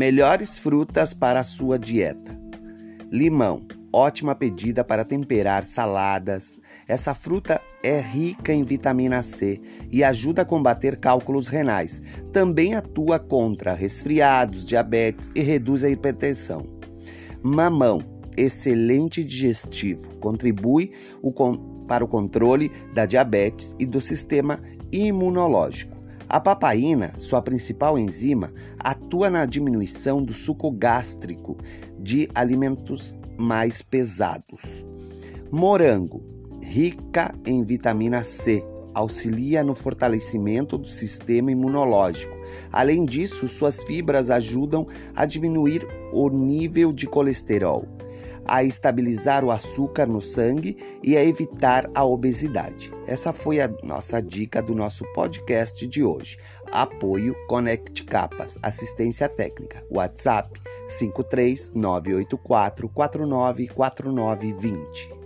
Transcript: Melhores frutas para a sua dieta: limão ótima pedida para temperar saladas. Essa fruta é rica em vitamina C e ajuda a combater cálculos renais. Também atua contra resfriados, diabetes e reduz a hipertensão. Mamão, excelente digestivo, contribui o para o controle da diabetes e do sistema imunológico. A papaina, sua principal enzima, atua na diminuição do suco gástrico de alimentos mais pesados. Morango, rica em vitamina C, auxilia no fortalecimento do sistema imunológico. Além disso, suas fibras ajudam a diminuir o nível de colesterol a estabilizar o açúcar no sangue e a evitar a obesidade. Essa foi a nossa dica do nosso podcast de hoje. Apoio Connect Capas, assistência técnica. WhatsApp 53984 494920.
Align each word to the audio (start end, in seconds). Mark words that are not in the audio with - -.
Melhores 0.00 0.56
frutas 0.56 1.12
para 1.12 1.40
a 1.40 1.44
sua 1.44 1.78
dieta: 1.78 2.34
limão 3.12 3.60
ótima 3.92 4.34
pedida 4.34 4.82
para 4.82 5.04
temperar 5.04 5.62
saladas. 5.62 6.58
Essa 6.88 7.14
fruta 7.14 7.60
é 7.84 8.00
rica 8.00 8.50
em 8.50 8.64
vitamina 8.64 9.22
C 9.22 9.60
e 9.90 10.02
ajuda 10.02 10.40
a 10.40 10.44
combater 10.46 10.96
cálculos 10.96 11.48
renais. 11.48 12.00
Também 12.32 12.74
atua 12.74 13.18
contra 13.18 13.74
resfriados, 13.74 14.64
diabetes 14.64 15.30
e 15.34 15.42
reduz 15.42 15.84
a 15.84 15.90
hipertensão. 15.90 16.64
Mamão, 17.42 18.02
excelente 18.38 19.22
digestivo, 19.22 20.16
contribui 20.16 20.92
o 21.20 21.30
para 21.86 22.02
o 22.02 22.08
controle 22.08 22.72
da 22.94 23.04
diabetes 23.04 23.76
e 23.78 23.84
do 23.84 24.00
sistema 24.00 24.58
imunológico. 24.90 25.99
A 26.30 26.38
papaina, 26.38 27.12
sua 27.18 27.42
principal 27.42 27.98
enzima, 27.98 28.52
atua 28.78 29.28
na 29.28 29.44
diminuição 29.44 30.22
do 30.22 30.32
suco 30.32 30.70
gástrico 30.70 31.56
de 31.98 32.28
alimentos 32.32 33.18
mais 33.36 33.82
pesados. 33.82 34.86
Morango, 35.50 36.22
rica 36.62 37.34
em 37.44 37.64
vitamina 37.64 38.22
C, 38.22 38.64
auxilia 38.94 39.64
no 39.64 39.74
fortalecimento 39.74 40.78
do 40.78 40.86
sistema 40.86 41.50
imunológico. 41.50 42.36
Além 42.70 43.04
disso, 43.04 43.48
suas 43.48 43.82
fibras 43.82 44.30
ajudam 44.30 44.86
a 45.16 45.26
diminuir 45.26 45.84
o 46.12 46.30
nível 46.30 46.92
de 46.92 47.08
colesterol 47.08 47.99
a 48.46 48.64
estabilizar 48.64 49.44
o 49.44 49.50
açúcar 49.50 50.06
no 50.06 50.20
sangue 50.20 50.76
e 51.02 51.16
a 51.16 51.24
evitar 51.24 51.90
a 51.94 52.04
obesidade. 52.04 52.92
Essa 53.06 53.32
foi 53.32 53.60
a 53.60 53.68
nossa 53.82 54.20
dica 54.20 54.62
do 54.62 54.74
nosso 54.74 55.04
podcast 55.14 55.86
de 55.86 56.02
hoje. 56.02 56.36
Apoio 56.72 57.34
Connect 57.48 58.04
Capas, 58.04 58.58
assistência 58.62 59.28
técnica. 59.28 59.84
WhatsApp 59.90 60.60
53984 60.86 62.88
494920. 62.88 65.19